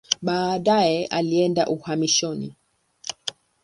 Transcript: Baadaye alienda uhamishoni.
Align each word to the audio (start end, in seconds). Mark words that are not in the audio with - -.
Baadaye 0.21 1.05
alienda 1.11 1.65
uhamishoni. 1.67 2.55